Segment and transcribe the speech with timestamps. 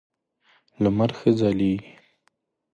[0.83, 1.91] لمر ښه ځلېږي.